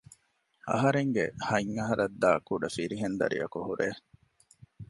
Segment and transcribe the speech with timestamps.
[0.69, 3.87] އަހަރެންގެ ހަތް އަހަރަށްދާ ކުޑަ ފިރިހެން ދަރިއަކު ހުރޭ